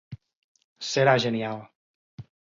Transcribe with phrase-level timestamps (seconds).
[0.87, 1.63] Serà genial.